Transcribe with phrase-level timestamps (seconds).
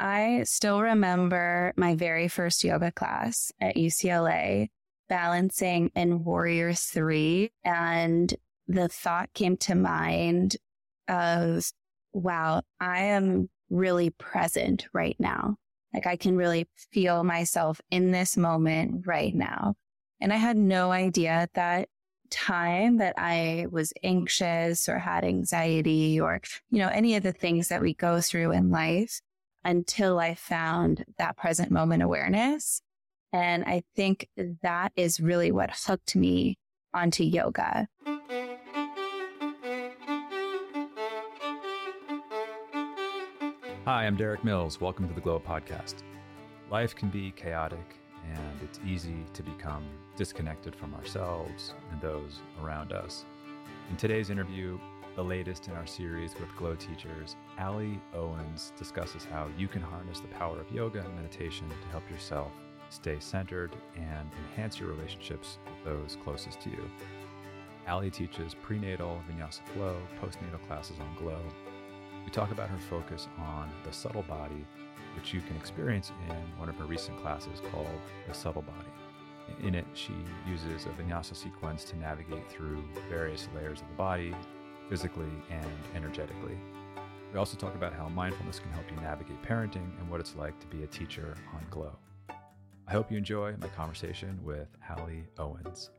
[0.00, 4.68] I still remember my very first yoga class at UCLA,
[5.08, 7.52] balancing in Warrior Three.
[7.64, 8.32] And
[8.66, 10.56] the thought came to mind
[11.08, 11.70] of,
[12.12, 15.56] wow, I am really present right now.
[15.92, 19.74] Like I can really feel myself in this moment right now.
[20.20, 21.88] And I had no idea at that
[22.30, 26.40] time that I was anxious or had anxiety or,
[26.70, 29.20] you know, any of the things that we go through in life
[29.68, 32.80] until I found that present moment awareness.
[33.34, 34.26] And I think
[34.62, 36.56] that is really what hooked me
[36.94, 37.86] onto yoga.
[43.84, 44.80] Hi, I'm Derik Mills.
[44.80, 45.96] Welcome to the Glo Podcast.
[46.70, 49.84] Life can be chaotic and it's easy to become
[50.16, 53.26] disconnected from ourselves and those around us.
[53.90, 54.78] In today's interview,
[55.18, 60.20] the latest in our series with Glo teachers, Ali Owens discusses how you can harness
[60.20, 62.52] the power of yoga and meditation to help yourself
[62.88, 66.88] stay centered and enhance your relationships with those closest to you.
[67.88, 71.40] Ali teaches prenatal vinyasa flow, postnatal classes on Glo.
[72.24, 74.64] We talk about her focus on the subtle body
[75.16, 77.88] which you can experience in one of her recent classes called
[78.28, 79.66] The Subtle Body.
[79.66, 80.12] In it, she
[80.46, 84.32] uses a vinyasa sequence to navigate through various layers of the body,
[84.88, 86.58] physically and energetically.
[87.32, 90.58] We also talk about how mindfulness can help you navigate parenting and what it's like
[90.60, 91.96] to be a teacher on Glo.
[92.86, 95.90] I hope you enjoy my conversation with Ali Owens.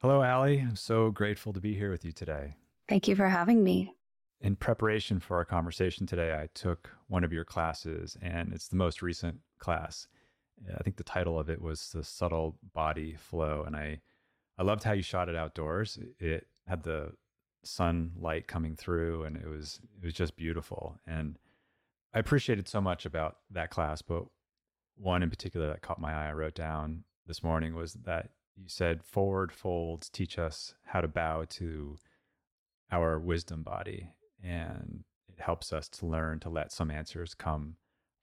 [0.00, 0.58] Hello, Ali.
[0.58, 2.56] I'm so grateful to be here with you today.
[2.88, 3.94] Thank you for having me.
[4.40, 8.76] In preparation for our conversation today, I took one of your classes, and it's the
[8.76, 10.06] most recent class.
[10.78, 13.64] I think the title of it was The Subtle Body Flow.
[13.66, 14.00] And I,
[14.58, 15.98] I loved how you shot it outdoors.
[16.18, 17.12] It had the
[17.62, 20.98] sunlight coming through, and it was it was just beautiful.
[21.06, 21.38] And
[22.12, 24.24] I appreciated so much about that class, but
[24.96, 28.68] one in particular that caught my eye, I wrote down this morning was that you
[28.68, 31.96] said forward folds teach us how to bow to
[32.92, 34.10] our wisdom body
[34.42, 37.76] and it helps us to learn to let some answers come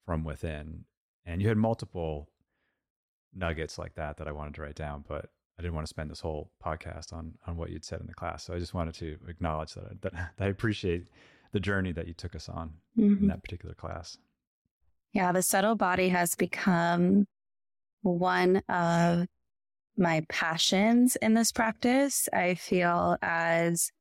[0.05, 0.85] from within
[1.25, 2.29] and you had multiple
[3.33, 6.09] nuggets like that that i wanted to write down but i didn't want to spend
[6.09, 8.43] this whole podcast on on what you'd said in the class.
[8.43, 11.07] So i just wanted to acknowledge that i, that, that I appreciate
[11.51, 13.23] the journey that you took us on mm-hmm.
[13.23, 14.17] in that particular class.
[15.13, 17.25] Yeah the subtle body has become
[18.01, 19.27] one of
[19.97, 22.27] my passions in this practice.
[22.33, 23.91] I feel as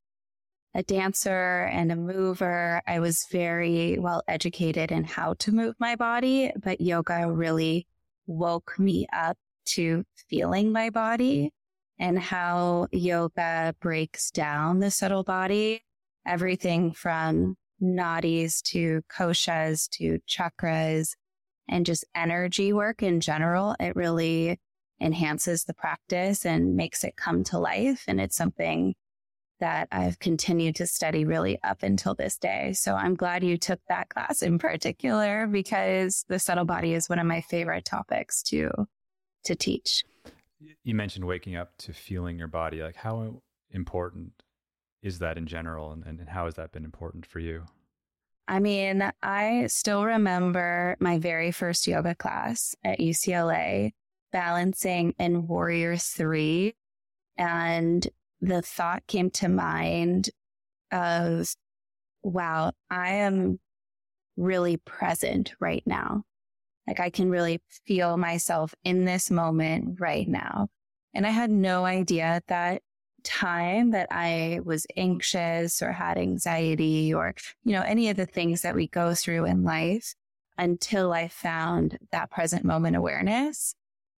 [0.75, 2.83] a dancer and a mover.
[2.87, 7.87] I was very well educated in how to move my body, but yoga really
[8.27, 9.37] woke me up
[9.67, 11.53] to feeling my body
[11.99, 15.83] and how yoga breaks down the subtle body.
[16.27, 21.11] Everything from nadis to koshas to chakras
[21.69, 23.75] and just energy work in general.
[23.81, 24.59] It really
[25.01, 28.05] enhances the practice and makes it come to life.
[28.07, 28.95] And it's something
[29.61, 32.73] that I've continued to study really up until this day.
[32.73, 37.19] So I'm glad you took that class in particular because the subtle body is one
[37.19, 38.71] of my favorite topics to
[39.45, 40.05] to teach.
[40.83, 42.83] You mentioned waking up to feeling your body.
[42.83, 44.33] Like how important
[45.03, 47.65] is that in general and, and how has that been important for you?
[48.47, 53.93] I mean, I still remember my very first yoga class at UCLA,
[54.33, 56.75] balancing in Warrior Three.
[57.39, 58.07] And
[58.41, 60.31] the thought came to mind
[60.93, 61.55] of,
[62.23, 63.59] wow, I am
[64.37, 66.23] really present right now.
[66.87, 70.69] Like I can really feel myself in this moment right now.
[71.15, 72.83] And I had no idea at that
[73.23, 77.35] time that I was anxious or had anxiety or,
[77.65, 80.15] you know, any of the things that we go through in life
[80.57, 83.75] until I found that present moment awareness.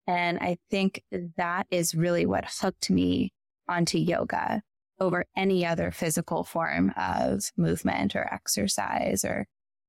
[0.08, 1.04] And I think
[1.38, 3.32] that is really what hooked me
[3.68, 4.62] onto yoga
[5.00, 9.48] over any other physical form of movement or exercise or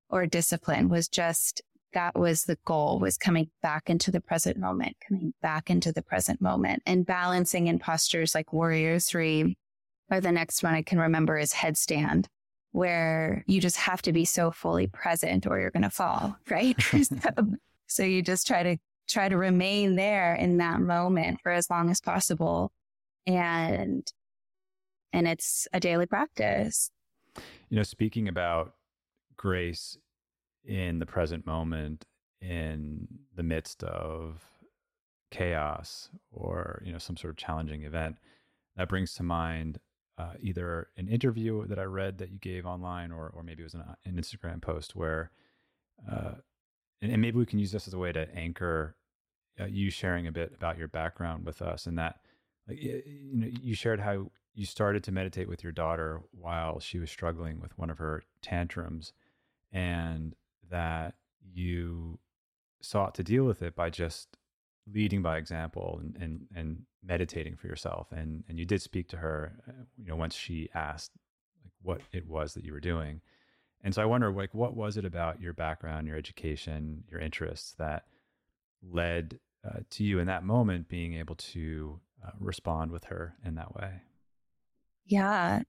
[0.08, 1.62] or discipline was just
[1.94, 6.02] that was the goal was coming back into the present moment coming back into the
[6.02, 9.56] present moment and balancing in postures like warrior 3
[10.10, 12.26] or the next one i can remember is headstand
[12.72, 16.76] where you just have to be so fully present or you're going to fall right?
[16.92, 17.18] So,
[17.86, 21.90] so you just try to try to remain there in that moment for as long
[21.90, 22.72] as possible
[23.26, 24.10] and
[25.12, 26.90] and it's a daily practice.
[27.68, 28.74] You know speaking about
[29.36, 29.96] grace
[30.64, 32.04] in the present moment
[32.40, 34.42] in the midst of
[35.30, 38.16] chaos or you know some sort of challenging event
[38.76, 39.78] that brings to mind
[40.18, 43.64] uh, either an interview that I read that you gave online, or or maybe it
[43.64, 45.30] was an, an Instagram post where,
[46.10, 46.34] uh,
[47.00, 48.96] and, and, maybe we can use this as a way to anchor
[49.60, 52.20] uh, you sharing a bit about your background with us, and that
[52.68, 57.10] you know you shared how you started to meditate with your daughter while she was
[57.10, 59.12] struggling with one of her tantrums,
[59.72, 60.34] and
[60.70, 61.14] that
[61.54, 62.18] you
[62.80, 64.36] sought to deal with it by just
[64.92, 68.08] leading by example and, and, and meditating for yourself.
[68.10, 71.12] And, and you did speak to her, uh, you know, once she asked
[71.62, 73.20] like what it was that you were doing.
[73.84, 77.74] And so I wonder, like, what was it about your background, your education, your interests
[77.78, 78.06] that
[78.82, 83.54] led uh, to you in that moment being able to uh, respond with her in
[83.56, 84.02] that way?
[85.06, 85.62] Yeah.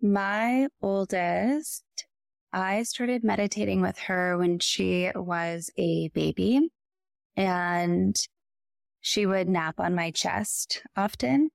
[0.00, 1.84] My oldest,
[2.52, 6.68] I started meditating with her when she was a baby.
[7.36, 8.16] And
[9.00, 11.50] she would nap on my chest often.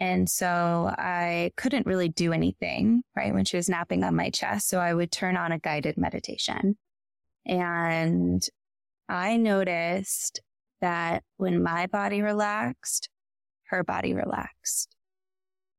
[0.00, 4.68] And so I couldn't really do anything, right, when she was napping on my chest.
[4.68, 6.76] So I would turn on a guided meditation.
[7.44, 8.42] And
[9.08, 10.40] I noticed
[10.80, 13.08] that when my body relaxed,
[13.74, 14.94] her body relaxed.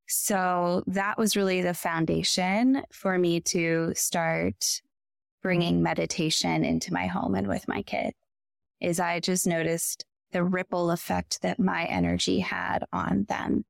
[0.07, 4.81] So that was really the foundation for me to start
[5.41, 8.13] bringing meditation into my home and with my kid
[8.81, 13.63] is I just noticed the ripple effect that my energy had on them.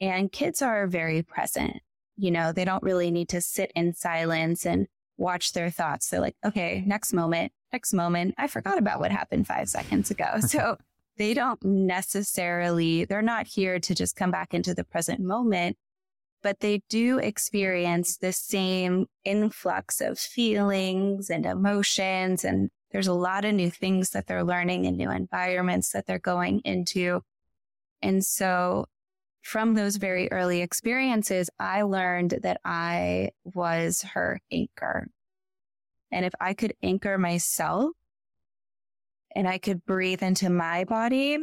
[0.00, 1.78] And kids are very present.
[2.16, 4.86] You know, they don't really need to sit in silence and
[5.16, 6.08] watch their thoughts.
[6.08, 8.34] They're like, okay, next moment, next moment.
[8.38, 10.36] I forgot about what happened five seconds ago.
[10.40, 10.76] So
[11.20, 15.76] they don't necessarily, they're not here to just come back into the present moment,
[16.42, 23.44] but they do experience the same influx of feelings and emotions and there's a lot
[23.44, 27.20] of new things that they're learning and new environments that they're going into.
[28.00, 28.86] And so
[29.42, 35.06] from those very early experiences, I learned that I was her anchor.
[36.10, 37.90] And if I could anchor myself
[39.34, 41.38] and I could breathe into my body,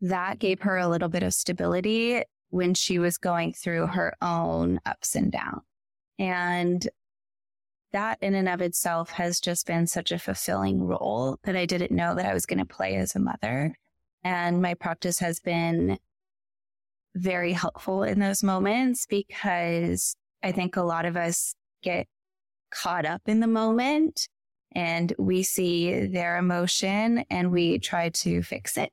[0.00, 4.80] that gave her a little bit of stability when she was going through her own
[4.84, 5.62] ups and downs.
[6.18, 6.88] And
[7.92, 11.92] that in and of itself has just been such a fulfilling role that I didn't
[11.92, 13.76] know that I was going to play as a mother.
[14.22, 15.98] And my practice has been
[17.14, 22.06] very helpful in those moments because I think a lot of us get
[22.70, 24.28] caught up in the moment
[24.76, 28.92] and we see their emotion and we try to fix it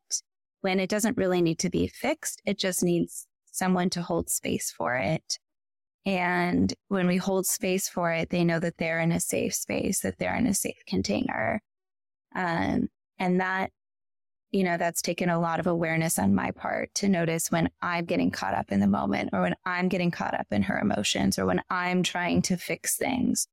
[0.61, 2.41] when it doesn't really need to be fixed.
[2.45, 5.37] It just needs someone to hold space for it.
[6.05, 9.99] And when we hold space for it, they know that they're in a safe space,
[10.01, 11.61] that they're in a safe container.
[12.33, 12.87] Um,
[13.19, 13.69] and that,
[14.51, 18.05] you know, that's taken a lot of awareness on my part to notice when I'm
[18.05, 21.37] getting caught up in the moment or when I'm getting caught up in her emotions
[21.37, 23.47] or when I'm trying to fix things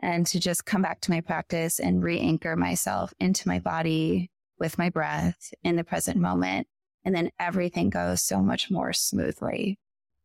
[0.00, 4.30] and to just come back to my practice and re anchor myself into my body
[4.58, 6.66] with my breath in the present moment.
[7.04, 9.78] And then everything goes so much more smoothly.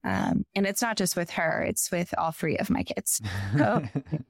[0.03, 3.21] Um, and it's not just with her, it's with all three of my kids.
[3.57, 3.83] So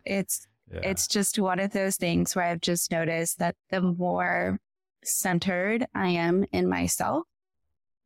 [0.06, 0.82] it's, yeah.
[0.84, 4.60] it's just one of those things where I've just noticed that the more
[5.04, 7.24] centered I am in myself,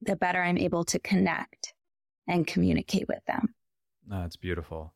[0.02, 1.74] the better I'm able to connect
[2.28, 3.54] and communicate with them.
[4.08, 4.94] That's beautiful.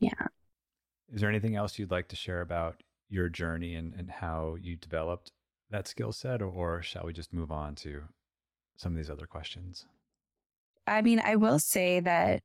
[0.00, 0.28] Yeah.
[1.12, 4.76] Is there anything else you'd like to share about your journey and, and how you
[4.76, 5.32] developed
[5.70, 8.02] that skill set, or shall we just move on to
[8.76, 9.86] some of these other questions?
[10.86, 12.40] I mean, I will say that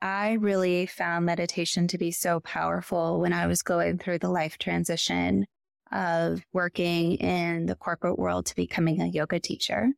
[0.00, 4.58] I really found meditation to be so powerful when I was going through the life
[4.58, 5.46] transition
[5.90, 9.90] of working in the corporate world to becoming a yoga teacher.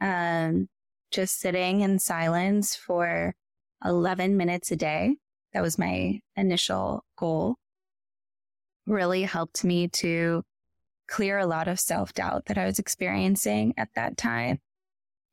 [0.00, 0.68] Um,
[1.10, 3.34] just sitting in silence for
[3.84, 5.16] 11 minutes a day.
[5.54, 7.56] That was my initial goal.
[8.86, 10.42] Really helped me to
[11.06, 14.58] clear a lot of self doubt that I was experiencing at that time.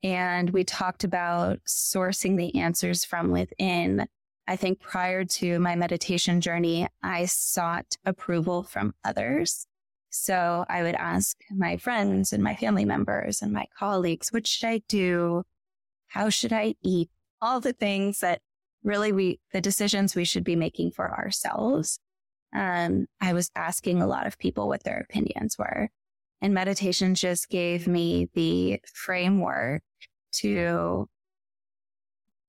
[0.03, 4.07] And we talked about sourcing the answers from within.
[4.47, 9.65] I think prior to my meditation journey, I sought approval from others.
[10.09, 14.67] So I would ask my friends and my family members and my colleagues, what should
[14.67, 15.43] I do?
[16.07, 17.09] How should I eat?
[17.41, 18.41] All the things that
[18.83, 21.99] really we, the decisions we should be making for ourselves.
[22.55, 25.89] Um, I was asking a lot of people what their opinions were.
[26.41, 29.83] And meditation just gave me the framework
[30.37, 31.07] to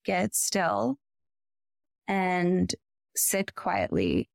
[0.04, 0.96] get still
[2.08, 2.74] and
[3.14, 4.28] sit quietly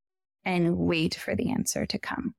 [0.45, 2.33] and wait for the answer to come.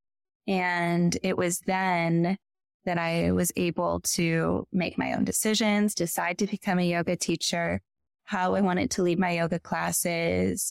[0.47, 2.39] And it was then
[2.87, 7.83] that I was able to make my own decisions, decide to become a yoga teacher,
[8.29, 10.71] how I wanted to lead my yoga classes.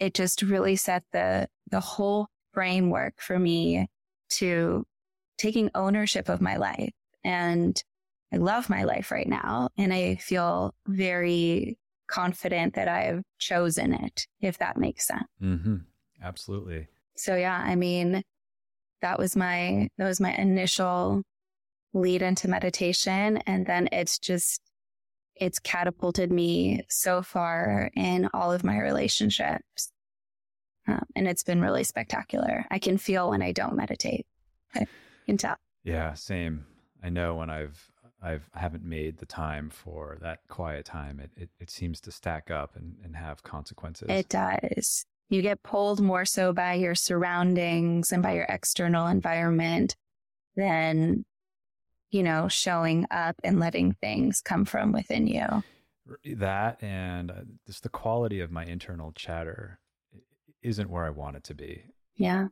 [0.00, 3.88] It just really set the, the whole framework for me
[4.30, 4.86] to
[5.36, 6.94] taking ownership of my life.
[7.22, 7.78] And
[8.32, 9.68] I love my life right now.
[9.76, 11.76] And I feel very
[12.08, 15.24] confident that I've chosen it, if that makes sense.
[15.42, 15.76] Mm-hmm.
[16.22, 16.86] Absolutely.
[17.16, 18.22] So yeah, I mean,
[19.02, 21.22] that was my, that was my initial
[21.92, 23.42] lead into meditation.
[23.46, 24.62] And then it's just,
[25.38, 29.92] it's catapulted me so far in all of my relationships.
[30.88, 32.64] Um, and it's been really spectacular.
[32.70, 34.26] I can feel when I don't meditate.
[34.74, 34.86] I
[35.26, 35.56] can tell.
[35.84, 36.66] Yeah, same.
[37.02, 37.90] I know when I've
[38.22, 41.20] I've I haven't made the time for that quiet time.
[41.20, 44.08] It it, it seems to stack up and, and have consequences.
[44.08, 45.04] It does.
[45.28, 49.96] You get pulled more so by your surroundings and by your external environment
[50.54, 51.24] than,
[52.10, 55.46] you know, showing up and letting things come from within you.
[56.36, 57.34] That and uh,
[57.66, 59.80] just the quality of my internal chatter
[60.62, 61.84] isn't where I want it to be.
[62.16, 62.48] Yeah.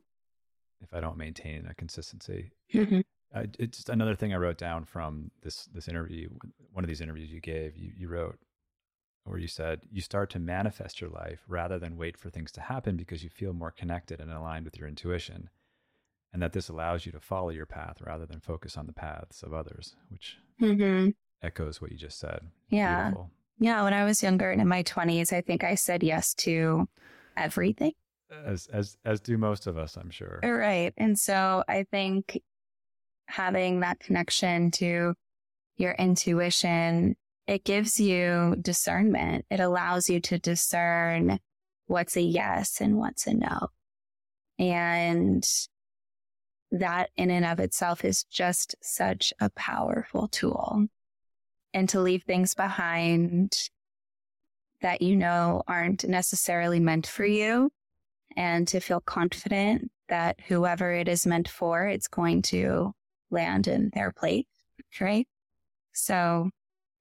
[0.81, 2.51] If I don't maintain a consistency.
[2.73, 3.01] Mm-hmm.
[3.33, 6.29] Uh, it's just another thing I wrote down from this this interview.
[6.71, 8.39] One of these interviews you gave, you you wrote,
[9.25, 12.61] or you said, you start to manifest your life rather than wait for things to
[12.61, 15.49] happen because you feel more connected and aligned with your intuition,
[16.35, 19.41] and that this allows you to follow your path rather than focus on the paths
[19.41, 21.09] of others, which mm-hmm.
[21.41, 22.41] echoes what you just said.
[22.69, 23.31] Yeah, Beautiful.
[23.57, 23.83] yeah.
[23.83, 26.87] When I was younger and in my twenties, I think I said yes to
[27.35, 27.93] everything
[28.45, 32.41] as as as do most of us i'm sure right and so i think
[33.27, 35.13] having that connection to
[35.77, 37.15] your intuition,
[37.47, 39.45] it gives you discernment.
[39.49, 41.39] It allows you to discern
[41.87, 43.67] what's a yes and what's a no.
[44.57, 45.43] And
[46.79, 50.87] that in and of itself is just such a powerful tool.
[51.73, 53.69] And to leave things behind
[54.81, 57.71] that you know aren't necessarily meant for you
[58.35, 62.93] and to feel confident that whoever it is meant for, it's going to
[63.31, 64.47] land in their plate,
[64.99, 65.27] right?
[65.93, 66.49] So,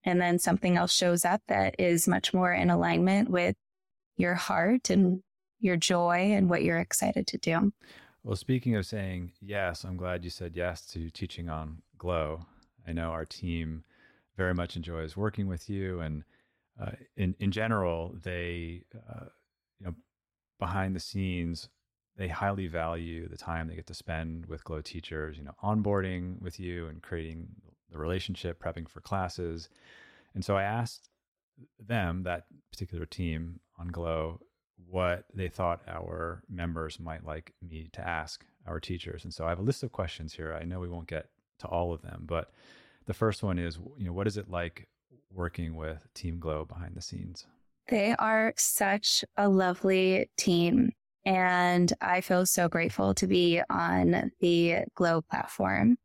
[0.05, 3.57] and then something else shows up that is much more in alignment with
[4.17, 5.23] your heart and
[5.61, 7.73] your joy and what you're excited to do.
[8.25, 12.47] Well, speaking of saying yes, I'm glad you said yes to teaching on Glo.
[12.89, 13.85] I know our team
[14.39, 16.25] very much enjoys working with you, and
[16.81, 19.27] uh, in in general, they uh,
[19.79, 19.95] you know
[20.59, 21.69] behind the scenes
[22.17, 26.41] they highly value the time they get to spend with Glo teachers, you know, onboarding
[26.41, 27.49] with you and creating
[27.91, 29.69] the relationship, prepping for classes.
[30.33, 31.11] And so I asked
[31.79, 34.41] them, that particular team on Glo,
[34.89, 39.25] what they thought our members might like me to ask our teachers.
[39.25, 40.57] And so I have a list of questions here.
[40.59, 41.29] I know we won't get
[41.61, 42.53] to all of them, but
[43.07, 44.89] the first one is, you know, what is it like
[45.31, 47.47] working with Team Glo behind the scenes?
[47.89, 50.93] They are such a lovely team.
[51.27, 55.97] And I feel so grateful to be on the Glo platform.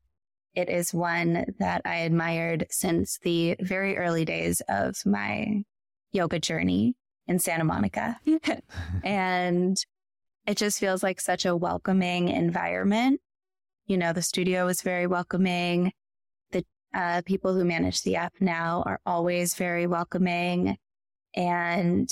[0.55, 5.63] It is one that I admired since the very early days of my
[6.11, 6.95] yoga journey
[7.29, 8.19] in Santa Monica.
[9.03, 9.77] and
[10.47, 13.21] it just feels like such a welcoming environment.
[13.85, 15.91] You know, the studio is very welcoming.
[16.51, 20.75] The uh, people who manage the app now are always very welcoming
[21.35, 22.09] and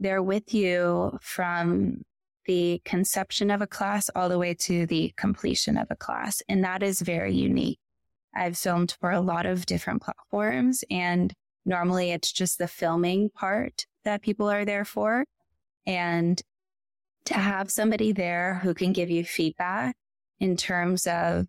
[0.00, 2.02] they're with you from
[2.46, 6.42] the conception of a class all the way to the completion of a class.
[6.48, 7.78] And that is very unique.
[8.34, 11.32] I've filmed for a lot of different platforms and
[11.64, 15.24] normally it's just the filming part that people are there for.
[15.86, 16.40] And
[17.26, 19.96] to have somebody there who can give you feedback
[20.40, 21.46] in terms of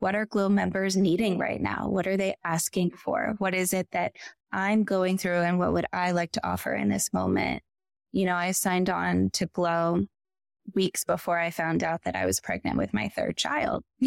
[0.00, 1.88] what are Glo members needing right now?
[1.88, 3.34] What are they asking for?
[3.38, 4.12] What is it that
[4.52, 7.62] I'm going through and what would I like to offer in this moment?
[8.12, 10.04] You know, I signed on to Glo
[10.74, 13.84] weeks before I found out that I was pregnant with my third child.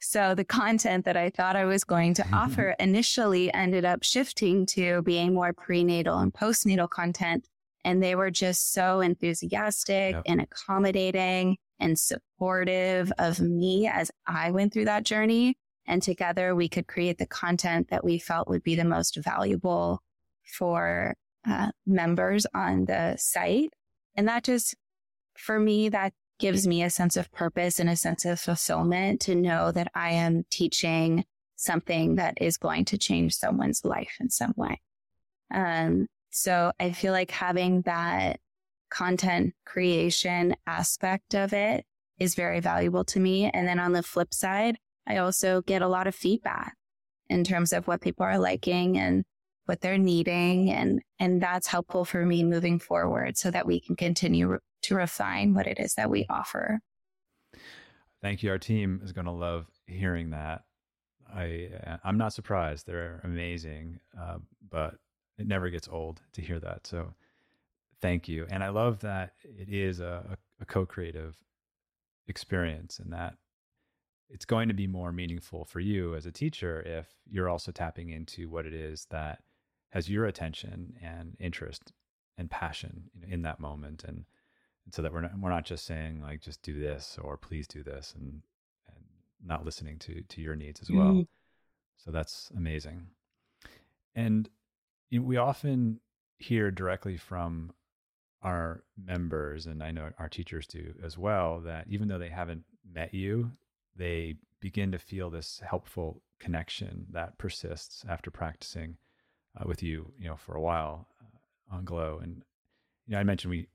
[0.00, 4.64] so the content that I thought I was going to offer initially ended up shifting
[4.66, 7.48] to being more prenatal and postnatal content.
[7.84, 10.22] And they were just so enthusiastic yep.
[10.26, 15.56] and accommodating and supportive of me as I went through that journey.
[15.86, 20.02] And together we could create the content that we felt would be the most valuable
[20.58, 21.14] for
[21.48, 23.70] uh, members on the site.
[24.16, 24.74] And that just
[25.36, 29.34] for me, that gives me a sense of purpose and a sense of fulfillment to
[29.34, 31.24] know that I am teaching
[31.56, 34.80] something that is going to change someone's life in some way.
[35.52, 38.38] Um, so I feel like having that
[38.90, 41.84] content creation aspect of it
[42.18, 43.50] is very valuable to me.
[43.50, 44.76] And then on the flip side,
[45.06, 46.76] I also get a lot of feedback
[47.28, 49.24] in terms of what people are liking and
[49.66, 50.70] what they're needing.
[50.70, 55.54] And, and that's helpful for me moving forward so that we can continue to refine
[55.54, 56.80] what it is that we offer.
[58.22, 58.50] Thank you.
[58.50, 60.64] Our team is going to love hearing that.
[61.32, 61.70] I
[62.04, 62.86] I'm not surprised.
[62.86, 64.38] They're amazing, uh,
[64.70, 64.94] but
[65.38, 66.86] it never gets old to hear that.
[66.86, 67.12] So
[68.00, 68.46] thank you.
[68.50, 71.36] And I love that it is a, a co-creative
[72.26, 73.34] experience, and that
[74.30, 78.10] it's going to be more meaningful for you as a teacher if you're also tapping
[78.10, 79.42] into what it is that
[79.90, 81.92] has your attention and interest
[82.36, 84.24] and passion in that moment and
[84.90, 87.82] so that we're not, we're not just saying like just do this or please do
[87.82, 88.42] this and
[88.88, 89.04] and
[89.44, 91.08] not listening to to your needs as well.
[91.08, 91.20] Mm-hmm.
[91.96, 93.06] so that's amazing.
[94.14, 94.48] And
[95.10, 96.00] you know, we often
[96.38, 97.72] hear directly from
[98.42, 102.64] our members and I know our teachers do as well that even though they haven't
[102.88, 103.50] met you
[103.96, 108.96] they begin to feel this helpful connection that persists after practicing
[109.58, 112.20] uh, with you, you know, for a while uh, on Glo.
[112.22, 112.42] And
[113.06, 113.68] you know, I mentioned we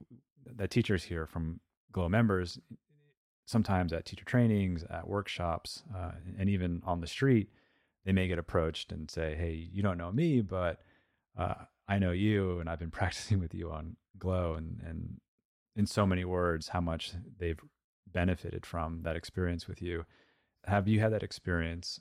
[0.45, 1.59] the teachers here from
[1.91, 2.59] Glo members
[3.45, 7.49] sometimes at teacher trainings, at workshops, uh, and even on the street,
[8.05, 10.79] they may get approached and say, "Hey, you don't know me, but
[11.37, 15.19] uh, I know you, and I've been practicing with you on Glo." And and
[15.75, 17.59] in so many words, how much they've
[18.07, 20.05] benefited from that experience with you.
[20.65, 21.99] Have you had that experience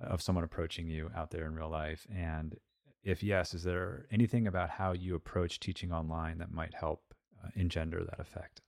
[0.00, 2.06] of someone approaching you out there in real life?
[2.12, 2.56] And
[3.04, 7.09] if yes, is there anything about how you approach teaching online that might help
[7.56, 8.60] engender that effect?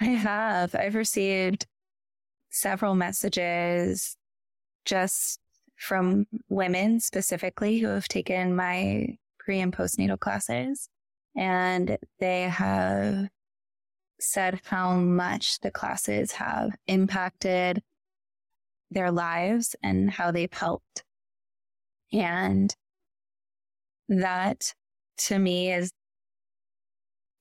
[0.00, 0.74] I have.
[0.74, 1.66] I've received
[2.50, 4.16] several messages
[4.84, 5.40] just
[5.76, 10.88] from women specifically who have taken my pre and postnatal classes.
[11.36, 13.28] And they have
[14.20, 17.82] said how much the classes have impacted
[18.90, 21.04] their lives and how they've helped.
[22.12, 22.74] And
[24.08, 24.74] that
[25.18, 25.92] to me is,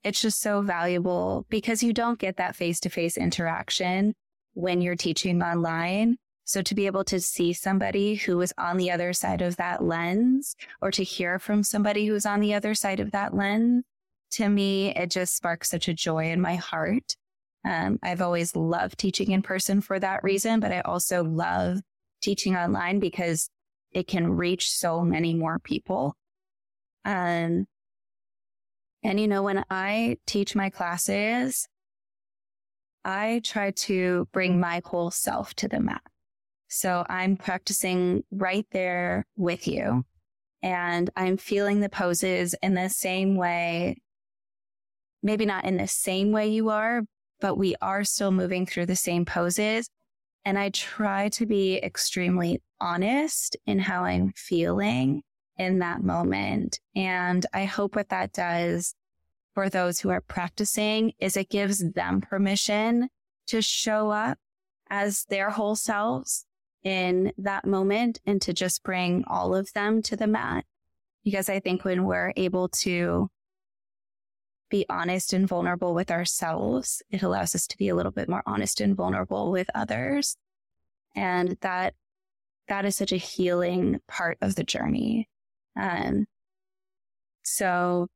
[0.04, 4.13] it's just so valuable because you don't get that face to face interaction
[4.54, 6.18] when you're teaching online.
[6.46, 9.83] So to be able to see somebody who is on the other side of that
[9.83, 13.83] lens or to hear from somebody who's on the other side of that lens
[14.31, 17.16] to me, it just sparks such a joy in my heart.
[17.66, 21.79] Um, I've always loved teaching in person for that reason, but I also love
[22.22, 23.50] teaching online because
[23.92, 26.16] it can reach so many more people.
[27.03, 27.66] Um,
[29.07, 31.65] and, you know, when I teach my classes,
[33.05, 36.01] I try to bring my whole self to the mat.
[36.67, 40.03] So I'm practicing right there with you
[40.61, 43.96] and I'm feeling the poses in the same way
[45.24, 47.01] maybe not in the same way you are,
[47.39, 49.89] but we are still moving through the same poses.
[50.43, 55.22] And I try to be extremely honest in how I'm feeling
[55.57, 56.79] in that moment.
[56.96, 58.93] And I hope what that does
[59.57, 63.09] for those who are practicing is it gives them permission
[63.48, 64.37] to show up
[64.87, 66.46] as their whole selves
[66.83, 70.63] in that moment and to just bring all of them to the mat.
[71.24, 73.29] Because I think when we're able to
[74.70, 78.43] be honest and vulnerable with ourselves, it allows us to be a little bit more
[78.46, 80.37] honest and vulnerable with others.
[81.15, 81.96] And that,
[82.67, 85.27] that is such a healing part of the journey.
[85.75, 86.27] Um,
[87.41, 88.07] so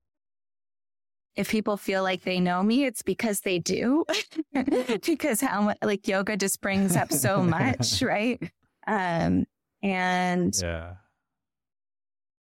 [1.35, 4.05] if people feel like they know me, it's because they do,
[5.05, 8.41] because how much like yoga just brings up so much, right?
[8.87, 9.45] Um,
[9.81, 10.93] and yeah,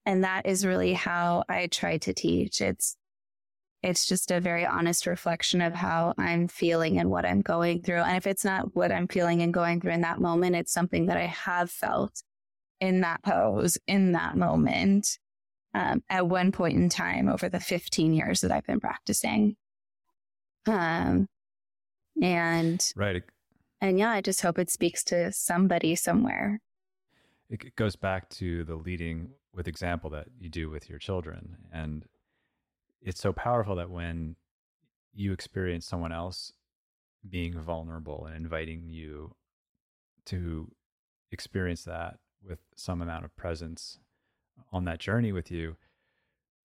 [0.06, 2.62] and that is really how I try to teach.
[2.62, 2.96] It's
[3.82, 8.02] it's just a very honest reflection of how I'm feeling and what I'm going through.
[8.02, 11.06] And if it's not what I'm feeling and going through in that moment, it's something
[11.06, 12.22] that I have felt
[12.82, 15.18] in that pose, in that moment,
[15.74, 19.56] um, at one point in time over the 15 years that I've been practicing.
[20.68, 21.28] Um,
[22.22, 23.24] and right.
[23.82, 26.60] And yeah, I just hope it speaks to somebody somewhere.
[27.50, 31.58] It goes back to the leading with example that you do with your children.
[31.72, 32.06] And
[33.02, 34.36] it's so powerful that when
[35.14, 36.54] you experience someone else
[37.28, 39.36] being vulnerable and inviting you
[40.26, 40.72] to
[41.32, 44.00] experience that with some amount of presence
[44.72, 45.76] on that journey with you,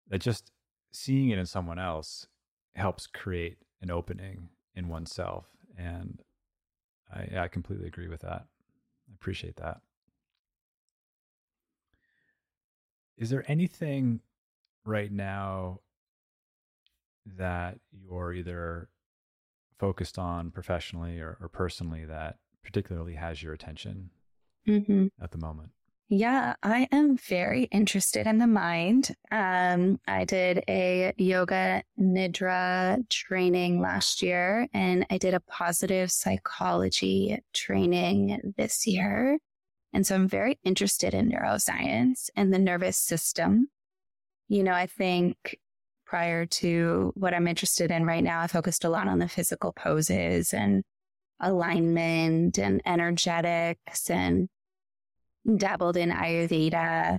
[0.08, 0.50] that just
[0.92, 2.26] seeing it in someone else
[2.74, 5.46] helps create an opening in oneself.
[5.76, 6.22] And
[7.12, 8.46] I, I completely agree with that.
[9.08, 9.80] I appreciate that.
[13.16, 14.20] Is there anything
[14.84, 15.80] right now
[17.36, 18.88] that you're either
[19.78, 24.10] focused on professionally or, or personally that particularly has your attention
[24.66, 25.06] mm-hmm.
[25.20, 25.70] at the moment?
[26.14, 29.16] Yeah, I am very interested in the mind.
[29.30, 37.38] Um, I did a yoga nidra training last year and I did a positive psychology
[37.54, 39.38] training this year.
[39.94, 43.68] And so I'm very interested in neuroscience and the nervous system.
[44.48, 45.58] You know, I think
[46.04, 49.72] prior to what I'm interested in right now, I focused a lot on the physical
[49.72, 50.82] poses and
[51.40, 54.50] alignment and energetics and
[55.56, 57.18] dabbled in Ayurveda.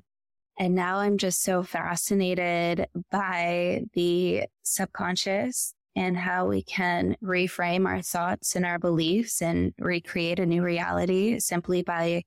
[0.60, 8.02] And now I'm just so fascinated by the subconscious and how we can reframe our
[8.02, 12.24] thoughts and our beliefs and recreate a new reality simply by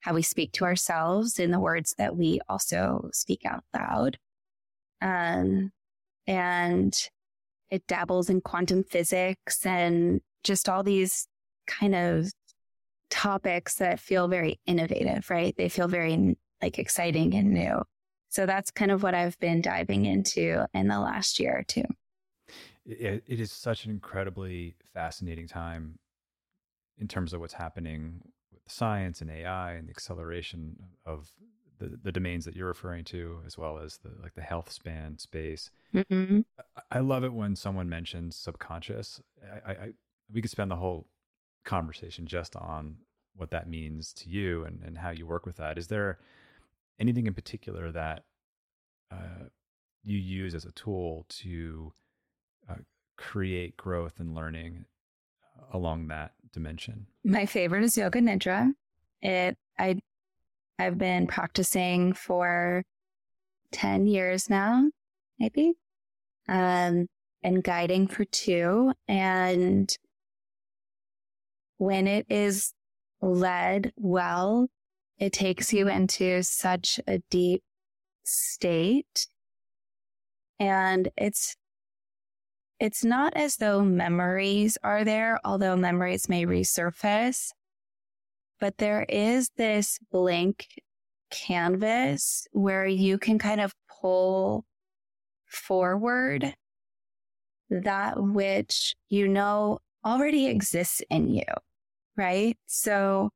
[0.00, 4.18] how we speak to ourselves in the words that we also speak out loud.
[5.00, 5.72] Um,
[6.26, 6.96] and
[7.70, 11.26] it dabbles in quantum physics and just all these
[11.66, 12.30] kind of
[13.10, 15.56] topics that feel very innovative, right?
[15.56, 17.82] They feel very like exciting and new.
[18.28, 21.84] So that's kind of what I've been diving into in the last year or two.
[22.84, 25.98] it, it is such an incredibly fascinating time
[26.98, 28.20] in terms of what's happening
[28.52, 31.32] with science and AI and the acceleration of
[31.78, 35.18] the, the domains that you're referring to, as well as the like the health span
[35.18, 35.70] space.
[35.94, 36.40] Mm-hmm.
[36.76, 39.20] I, I, love it when someone mentions subconscious.
[39.64, 39.88] I, I,
[40.32, 41.06] we could spend the whole
[41.68, 42.96] conversation just on
[43.36, 45.78] what that means to you and, and how you work with that.
[45.78, 46.18] Is there
[46.98, 48.24] anything in particular that
[49.12, 49.44] uh,
[50.02, 51.92] you use as a tool to
[52.68, 52.74] uh,
[53.16, 54.86] create growth and learning
[55.56, 57.06] uh, along that dimension?
[57.22, 58.72] My favorite is Yoga Nidra.
[59.20, 60.00] It I
[60.78, 62.82] I've been practicing for
[63.72, 64.88] 10 years now,
[65.38, 65.74] maybe.
[66.48, 67.08] Um,
[67.42, 68.92] and guiding for two.
[69.06, 69.94] And
[71.78, 72.74] when it is
[73.22, 74.68] led well,
[75.18, 77.62] it takes you into such a deep
[78.24, 79.26] state.
[80.60, 81.56] And it's,
[82.78, 87.50] it's not as though memories are there, although memories may resurface,
[88.60, 90.66] but there is this blank
[91.30, 94.64] canvas where you can kind of pull
[95.46, 96.54] forward
[97.70, 101.44] that which you know already exists in you
[102.18, 102.58] right?
[102.66, 103.30] So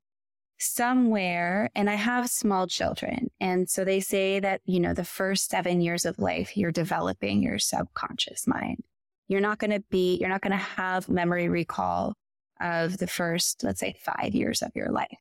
[0.59, 3.31] somewhere, and I have small children.
[3.41, 7.43] And so they say that, you know, the first seven years of life, you're developing
[7.43, 8.83] your subconscious mind.
[9.29, 12.15] You're not going to be, you're not going to have memory recall
[12.61, 15.19] of the first, let's say, five years of your life.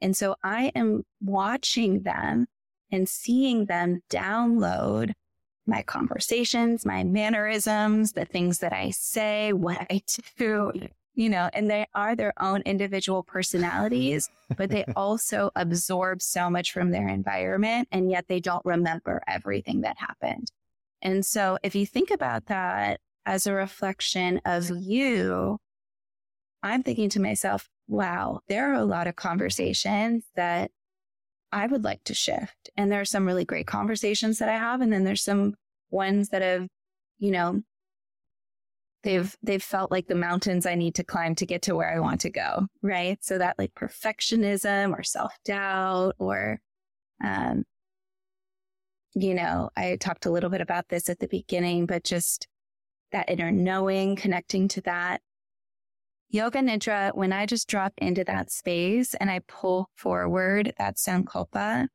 [0.00, 2.46] And so I am watching them
[2.92, 5.12] and seeing them download
[5.66, 10.02] my conversations, my mannerisms, the things that I say, what I
[10.36, 10.72] do,
[11.14, 16.72] you know, and they are their own individual personalities, but they also absorb so much
[16.72, 20.50] from their environment and yet they don't remember everything that happened.
[21.02, 25.58] And so if you think about that as a reflection of you,
[26.62, 30.70] I'm thinking to myself, wow, there are a lot of conversations that
[31.52, 32.70] I would like to shift.
[32.76, 34.80] And there are some really great conversations that I have.
[34.80, 35.54] And then there's some
[35.90, 36.66] ones that have,
[37.18, 37.62] you know,
[39.04, 42.00] they've they've felt like the mountains I need to climb to get to where I
[42.00, 43.22] want to go, right?
[43.22, 46.60] So that like perfectionism or self-doubt or
[47.22, 47.64] um
[49.14, 52.48] you know, I talked a little bit about this at the beginning, but just
[53.12, 55.20] that inner knowing, connecting to that.
[56.30, 61.86] Yoga Nidra, when I just drop into that space and I pull forward that Sankalpa,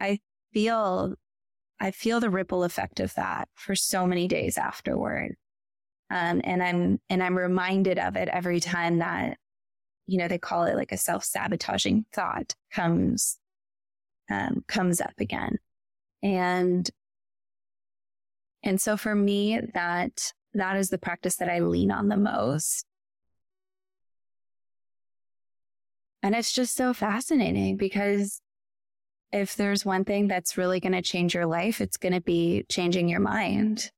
[0.00, 0.18] I
[0.52, 1.14] feel
[1.80, 5.36] I feel the ripple effect of that for so many days afterward.
[6.10, 9.38] Um, and I'm, and I'm reminded of it every time that,
[10.06, 13.38] you know, they call it like a self sabotaging thought comes,
[14.30, 15.58] um, comes up again.
[16.22, 16.88] And,
[18.62, 22.84] and so for me, that, that is the practice that I lean on the most.
[26.22, 28.40] And it's just so fascinating because
[29.32, 32.64] if there's one thing that's really going to change your life, it's going to be
[32.68, 33.90] changing your mind.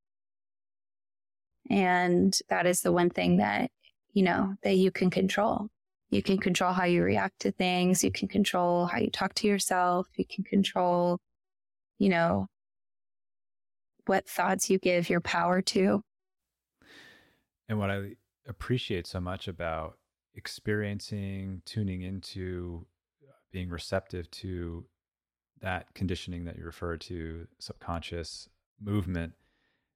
[1.71, 3.71] And that is the one thing that,
[4.13, 5.69] you know, that you can control.
[6.11, 8.03] You can control how you react to things.
[8.03, 10.09] You can control how you talk to yourself.
[10.17, 11.21] You can control,
[11.99, 12.49] you know,
[14.07, 16.03] what thoughts you give your power to.
[17.69, 18.17] And what I
[18.49, 19.97] appreciate so much about
[20.35, 22.87] experiencing, tuning into,
[23.53, 24.85] being receptive to
[25.61, 28.49] that conditioning that you refer to, subconscious
[28.81, 29.35] movement,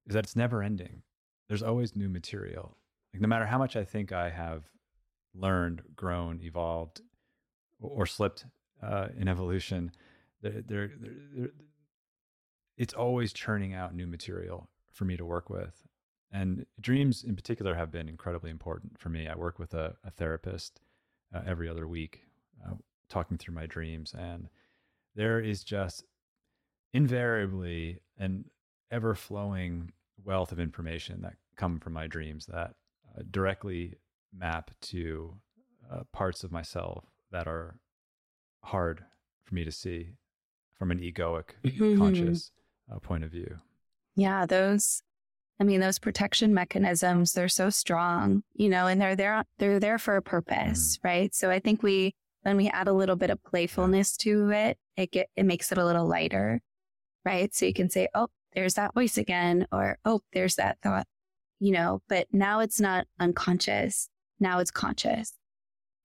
[0.06, 1.02] is that it's never ending
[1.48, 2.76] there's always new material.
[3.12, 4.64] Like no matter how much I think I have
[5.34, 7.00] learned, grown, evolved,
[7.80, 8.46] or, slipped
[8.82, 9.92] uh, in evolution,
[12.76, 15.86] it's always churning out new material for me to work with.
[16.32, 19.28] And dreams in particular have been incredibly important for me.
[19.28, 20.80] I work with a, a therapist
[21.32, 22.22] uh, every other week,
[22.66, 22.74] uh,
[23.08, 24.14] talking through my dreams.
[24.18, 24.48] And
[25.14, 26.04] there is just
[26.92, 28.46] invariably an
[28.90, 32.74] ever flowing wealth of information that come from my dreams that
[33.16, 33.94] uh, directly
[34.36, 35.34] map to
[35.90, 37.78] uh, parts of myself that are
[38.62, 39.04] hard
[39.44, 40.14] for me to see
[40.78, 41.98] from an egoic, mm-hmm.
[41.98, 42.50] conscious
[42.92, 43.58] uh, point of view.
[44.16, 45.02] Yeah, those
[45.60, 49.98] I mean, those protection mechanisms, they're so strong, you know, and they're there, they're there
[49.98, 51.04] for a purpose, mm.
[51.04, 51.34] right?
[51.34, 55.12] So I think we, when we add a little bit of playfulness to it, it
[55.12, 56.60] get, it makes it a little lighter,
[57.24, 57.54] right?
[57.54, 61.06] So you can say, Oh, there's that voice again, or Oh, there's that thought,
[61.60, 64.08] you know, but now it's not unconscious.
[64.40, 65.32] Now it's conscious.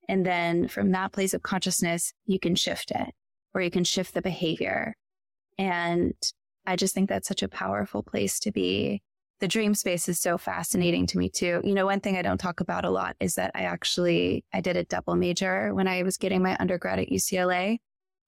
[0.07, 3.13] And then from that place of consciousness, you can shift it
[3.53, 4.95] or you can shift the behavior.
[5.57, 6.13] And
[6.65, 9.01] I just think that's such a powerful place to be.
[9.39, 11.61] The dream space is so fascinating to me too.
[11.63, 14.61] You know, one thing I don't talk about a lot is that I actually I
[14.61, 17.77] did a double major when I was getting my undergrad at UCLA,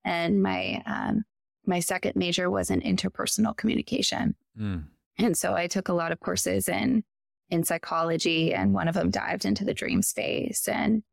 [0.05, 1.23] and my um,
[1.65, 4.35] my second major was in interpersonal communication.
[4.59, 4.85] Mm.
[5.17, 7.03] And so I took a lot of courses in
[7.49, 10.67] in psychology, and one of them dived into the dream space.
[10.67, 11.03] And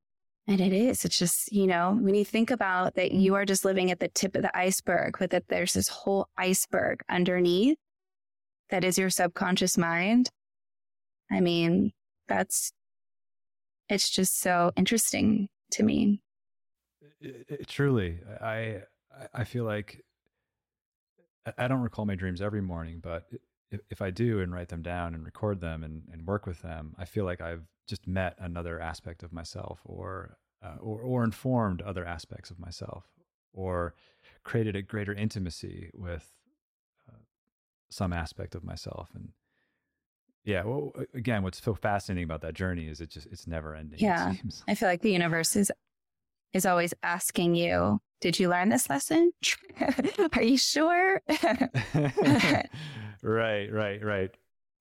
[0.49, 1.05] and it is.
[1.05, 4.09] It's just, you know, when you think about that you are just living at the
[4.09, 7.77] tip of the iceberg, but that there's this whole iceberg underneath
[8.71, 10.31] that is your subconscious mind.
[11.31, 11.93] I mean,
[12.29, 12.73] that's,
[13.91, 16.23] it's just so interesting to me.
[17.21, 18.83] It, it, truly, I,
[19.35, 20.03] I feel like
[21.57, 23.27] I don't recall my dreams every morning, but
[23.71, 26.61] if, if I do and write them down and record them and, and work with
[26.63, 31.25] them, I feel like I've just met another aspect of myself or, uh, or, or
[31.25, 33.05] informed other aspects of myself
[33.55, 33.95] or
[34.43, 36.31] created a greater intimacy with
[37.09, 37.17] uh,
[37.91, 39.09] some aspect of myself.
[39.15, 39.31] And
[40.45, 44.01] yeah, well, again, what's so fascinating about that journey is it just, it's never ending.
[44.01, 44.35] Yeah.
[44.67, 45.73] I feel like the universe is,
[46.53, 49.33] is always asking you, did you learn this lesson?
[50.33, 51.23] Are you sure?
[53.23, 54.31] right, right, right.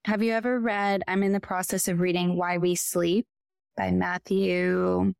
[0.06, 3.28] Have you ever read, I'm in the process of reading Why We Sleep
[3.76, 5.14] by Matthew.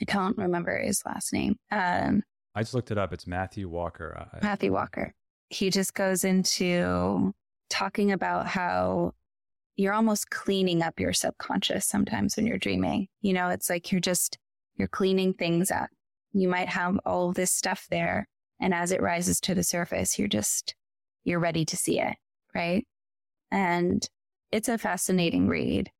[0.00, 1.56] I can't remember his last name.
[1.70, 2.22] Um,
[2.54, 3.12] I just looked it up.
[3.12, 4.26] It's Matthew Walker.
[4.32, 5.12] I, Matthew Walker.
[5.50, 7.32] He just goes into
[7.68, 9.12] talking about how
[9.76, 13.08] you're almost cleaning up your subconscious sometimes when you're dreaming.
[13.20, 14.38] You know, it's like you're just,
[14.76, 15.88] you're cleaning things up.
[16.32, 18.28] You might have all this stuff there.
[18.60, 20.74] And as it rises to the surface, you're just,
[21.24, 22.16] you're ready to see it.
[22.54, 22.86] Right.
[23.50, 24.06] And
[24.52, 25.90] it's a fascinating read.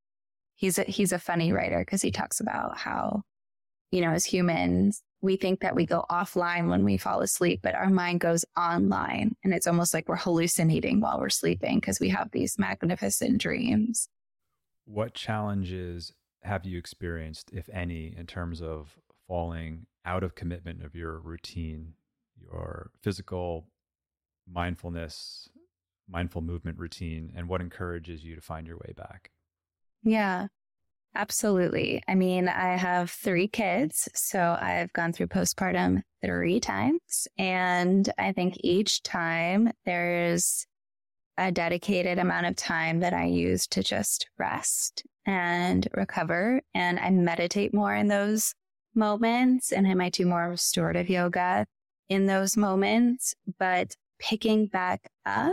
[0.55, 3.23] He's a, he's a funny writer because he talks about how,
[3.91, 7.75] you know, as humans, we think that we go offline when we fall asleep, but
[7.75, 9.37] our mind goes online.
[9.45, 14.09] And it's almost like we're hallucinating while we're sleeping because we have these magnificent dreams.
[14.85, 16.13] What challenges
[16.43, 18.99] have you experienced, if any, in terms of
[19.31, 21.95] falling out of commitment of your routine,
[22.43, 23.69] your physical
[24.53, 25.49] mindfulness,
[26.09, 29.31] mindful movement routine and what encourages you to find your way back?
[30.03, 30.49] Yeah,
[31.15, 32.03] absolutely.
[32.09, 37.29] I mean, I have three kids, so I've gone through postpartum three times.
[37.39, 40.67] And I think each time there's
[41.39, 46.63] a dedicated amount of time that I use to just rest and recover.
[46.75, 48.55] And I meditate more in those
[48.95, 51.67] moments and I might do more restorative yoga
[52.09, 53.35] in those moments.
[53.59, 55.53] But picking back up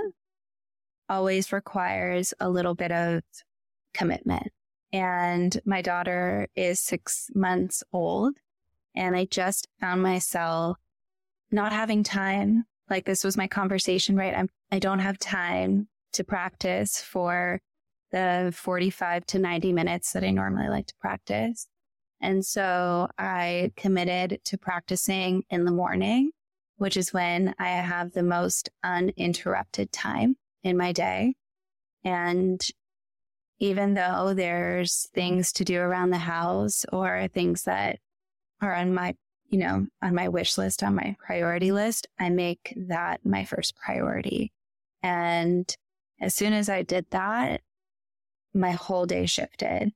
[1.10, 3.22] always requires a little bit of
[3.94, 4.52] commitment.
[4.94, 8.36] And my daughter is six months old.
[8.96, 10.78] And I just found myself
[11.52, 12.66] not having time.
[12.90, 14.36] Like this was my conversation, right?
[14.36, 17.60] I'm, I don't have time to practice for
[18.12, 21.68] the 45 to 90 minutes that I normally like to practice.
[22.22, 26.32] And so I committed to practicing in the morning,
[26.78, 31.36] which is when I have the most uninterrupted time in my day.
[32.04, 32.62] And
[33.60, 38.00] even though there's things to do around the house or things that
[38.62, 39.16] are on my,
[39.50, 43.76] you know, on my wish list, on my priority list, I make that my first
[43.76, 44.52] priority.
[45.02, 45.76] And
[46.20, 47.62] as soon as I did that,
[48.54, 49.92] my whole day shifted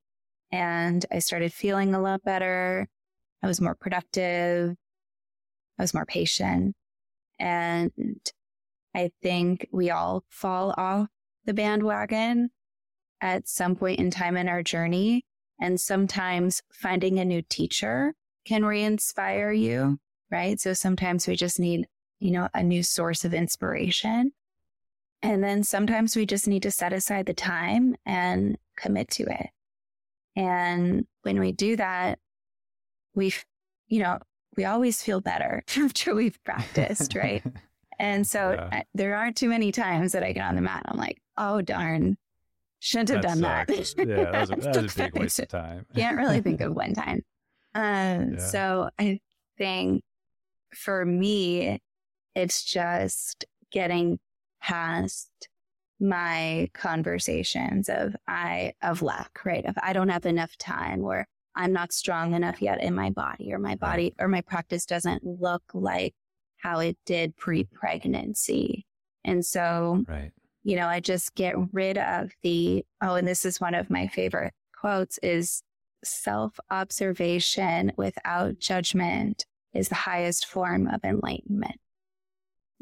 [0.52, 2.88] and I started feeling a lot better.
[3.44, 4.76] I was more productive.
[5.80, 6.76] I was more patient.
[7.40, 7.92] And
[8.94, 11.08] I think we all fall off
[11.46, 12.50] the bandwagon
[13.22, 15.26] at some point in time in our journey.
[15.60, 18.14] And sometimes finding a new teacher
[18.46, 20.00] can re inspire you,
[20.32, 20.60] right?
[20.60, 21.88] So sometimes we just need
[22.22, 24.32] you know, a new source of inspiration.
[25.24, 29.48] And then sometimes we just need to set aside the time and commit to it.
[30.36, 32.20] And when we do that,
[33.14, 33.34] we,
[33.88, 34.20] you know,
[34.56, 37.44] we always feel better after we've practiced, right?
[38.00, 38.70] and so yeah.
[38.72, 40.84] I, there aren't too many times that I get on the mat.
[40.88, 42.18] I'm like, oh, darn,
[42.80, 43.94] shouldn't have that done sucks.
[43.94, 44.08] that.
[44.08, 45.86] yeah, that was a, that was a big waste of time.
[45.96, 47.24] Can't really think of one time.
[47.74, 48.38] Um, yeah.
[48.38, 49.20] So I
[49.58, 50.04] think
[50.74, 51.82] for me,
[52.36, 54.20] it's just getting
[54.62, 55.30] past
[56.02, 59.66] my conversations of I of lack, right?
[59.66, 63.54] Of I don't have enough time or I'm not strong enough yet in my body
[63.54, 66.14] or my body or my practice doesn't look like
[66.58, 68.86] how it did pre-pregnancy.
[69.24, 70.32] And so, right.
[70.64, 74.08] you know, I just get rid of the, oh, and this is one of my
[74.08, 75.62] favorite quotes is
[76.04, 81.80] self observation without judgment is the highest form of enlightenment.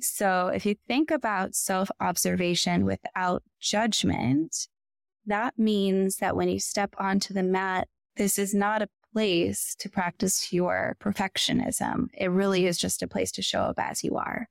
[0.04, 4.68] So if you think about self observation without judgment,
[5.26, 9.90] that means that when you step onto the mat, this is not a place to
[9.90, 12.08] practice your perfectionism.
[12.14, 14.48] It really is just a place to show up as you are.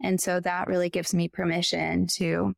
[0.00, 2.54] And so that really gives me permission to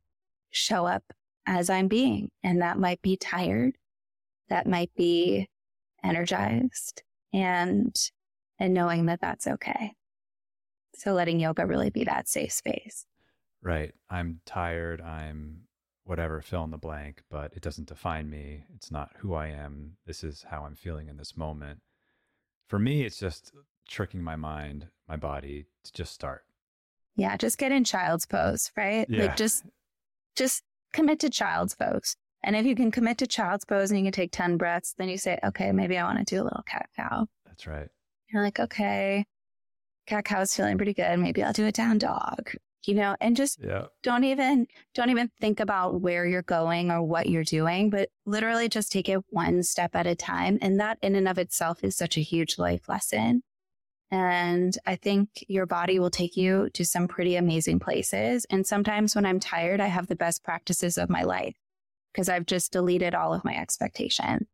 [0.51, 1.03] show up
[1.47, 2.31] as I'm being.
[2.43, 3.77] And that might be tired.
[4.49, 5.49] That might be
[6.03, 7.95] energized and,
[8.59, 9.93] and knowing that that's okay.
[11.01, 13.07] So letting yoga really be that safe space.
[13.63, 13.95] Right.
[14.11, 15.01] I'm tired.
[15.01, 15.63] I'm
[16.05, 18.65] whatever, fill in the blank, but it doesn't define me.
[18.75, 19.97] It's not who I am.
[20.07, 21.81] This is how I'm feeling in this moment.
[22.69, 23.53] For me, it's just
[23.89, 26.43] tricking my mind, my body to just start.
[27.17, 29.07] Yeah, just get in child's pose, right?
[29.09, 29.23] Yeah.
[29.23, 29.65] Like just
[30.37, 32.15] just commit to child's pose.
[32.45, 35.09] And if you can commit to child's pose and you can take 10 breaths, then
[35.09, 37.27] you say, okay, maybe I want to do a little cat cow.
[37.47, 37.89] That's right.
[38.31, 39.25] You're like, okay,
[40.11, 41.19] cat cow's feeling pretty good.
[41.19, 42.53] Maybe I'll do a down dog,
[42.85, 43.87] you know, and just yeah.
[44.03, 48.69] don't even, don't even think about where you're going or what you're doing, but literally
[48.69, 50.59] just take it one step at a time.
[50.61, 53.43] And that in and of itself is such a huge life lesson.
[54.11, 58.45] And I think your body will take you to some pretty amazing places.
[58.51, 61.55] And sometimes when I'm tired, I have the best practices of my life
[62.13, 64.49] because I've just deleted all of my expectation.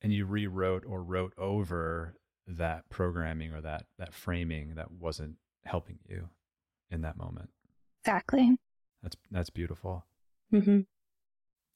[0.00, 5.98] And you rewrote or wrote over that programming or that that framing that wasn't helping
[6.08, 6.28] you
[6.90, 7.50] in that moment.
[8.02, 8.56] Exactly.
[9.02, 10.04] That's that's beautiful.
[10.52, 10.80] Mm-hmm.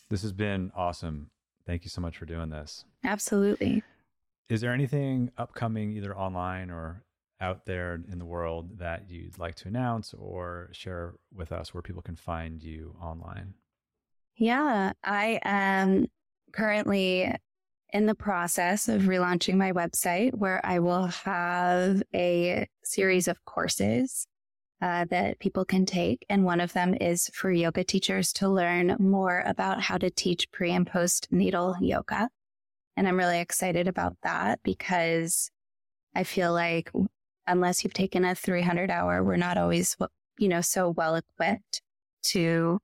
[0.08, 1.30] This has been awesome.
[1.66, 2.84] Thank you so much for doing this.
[3.02, 3.82] Absolutely.
[4.48, 7.02] Is there anything upcoming, either online or
[7.40, 11.82] out there in the world, that you'd like to announce or share with us where
[11.82, 13.54] people can find you online?
[14.36, 16.06] Yeah, I am
[16.52, 17.34] currently
[17.92, 24.26] in the process of relaunching my website where I will have a series of courses
[24.82, 26.26] uh, that people can take.
[26.28, 30.50] And one of them is for yoga teachers to learn more about how to teach
[30.52, 32.28] pre and postnatal yoga.
[32.96, 35.50] And I'm really excited about that because
[36.14, 36.90] I feel like
[37.46, 39.96] unless you've taken a 300 hour, we're not always,
[40.38, 41.82] you know, so well equipped
[42.24, 42.80] to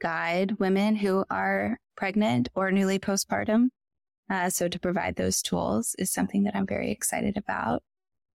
[0.00, 3.68] guide women who are pregnant or newly postpartum
[4.28, 7.82] uh, so to provide those tools is something that I'm very excited about.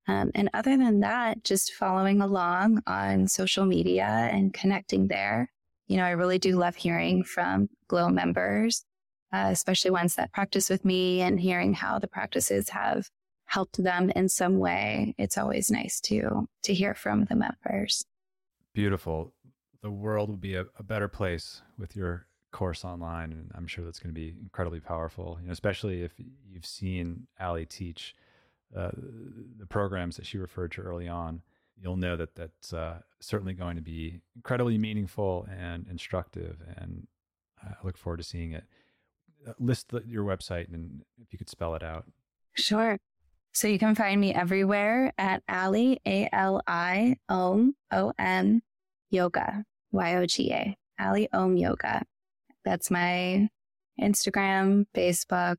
[0.08, 5.52] Um, and other than that, just following along on social media and connecting there.
[5.88, 8.86] You know, I really do love hearing from Glo members,
[9.34, 13.10] uh, especially ones that practice with me and hearing how the practices have
[13.46, 15.14] helped them in some way.
[15.18, 18.06] It's always nice to to hear from the members.
[18.74, 19.34] Beautiful.
[19.84, 23.84] The world will be a, a better place with your course online, and I'm sure
[23.84, 25.38] that's going to be incredibly powerful.
[25.42, 26.14] You know, especially if
[26.50, 28.16] you've seen Ali teach
[28.76, 28.92] uh,
[29.58, 31.42] the programs that she referred to early on,
[31.78, 36.58] you'll know that that's uh, certainly going to be incredibly meaningful and instructive.
[36.78, 37.08] And
[37.64, 38.64] I look forward to seeing it.
[39.48, 42.06] Uh, list the, your website, and if you could spell it out.
[42.54, 42.98] Sure.
[43.54, 47.74] So you can find me everywhere at Ali A L I O
[48.20, 48.62] M
[49.10, 52.04] Yoga Y O G A Ali Om Yoga.
[52.66, 53.50] That's my
[54.00, 55.58] Instagram, Facebook,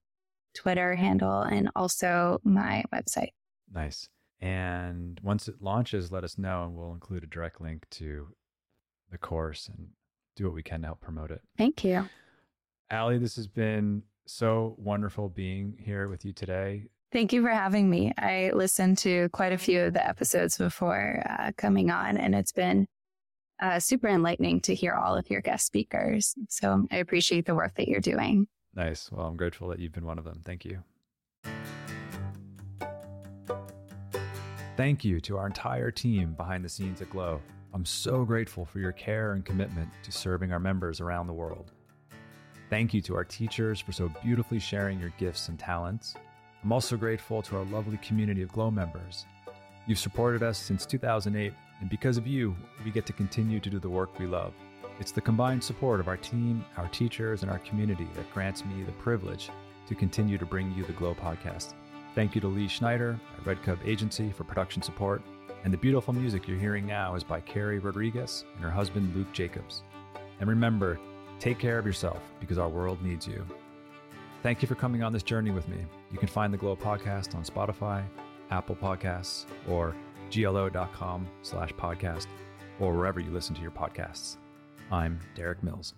[0.54, 3.32] Twitter handle, and also my website.
[3.72, 4.08] Nice.
[4.40, 8.28] And once it launches, let us know, and we'll include a direct link to
[9.10, 9.88] the course and
[10.36, 11.40] do what we can to help promote it.
[11.56, 12.08] Thank you.
[12.90, 16.86] Ali, this has been so wonderful being here with you today.
[17.12, 18.12] Thank you for having me.
[18.16, 22.52] I listened to quite a few of the episodes before uh, coming on, and it's
[22.52, 22.86] been
[23.62, 26.34] uh, super enlightening to hear all of your guest speakers.
[26.48, 28.48] So I appreciate the work that you're doing.
[28.74, 29.10] Nice.
[29.12, 30.42] Well, I'm grateful that you've been one of them.
[30.44, 30.82] Thank you.
[34.76, 37.40] Thank you to our entire team behind the scenes at Glo.
[37.72, 41.70] I'm so grateful for your care and commitment to serving our members around the world.
[42.68, 46.14] Thank you to our teachers for so beautifully sharing your gifts and talents.
[46.64, 49.26] I'm also grateful to our lovely community of Glo members.
[49.86, 51.52] You've supported us since 2008,
[51.82, 52.54] and because of you,
[52.84, 54.54] we get to continue to do the work we love.
[55.00, 58.84] It's the combined support of our team, our teachers, and our community that grants me
[58.84, 59.50] the privilege
[59.88, 61.74] to continue to bring you the Glo podcast.
[62.14, 65.22] Thank you to Lee Schneider at Red Cub Agency for production support.
[65.64, 69.32] And the beautiful music you're hearing now is by Carrie Rodriguez and her husband Luke
[69.32, 69.82] Jacobs.
[70.38, 71.00] And remember,
[71.40, 73.44] take care of yourself because our world needs you.
[74.44, 75.84] Thank you for coming on this journey with me.
[76.12, 78.04] You can find the Glo podcast on Spotify,
[78.52, 79.96] Apple Podcasts, or
[80.32, 82.26] glo.com slash podcast,
[82.80, 84.38] or wherever you listen to your podcasts.
[84.90, 85.94] I'm Derik Mills.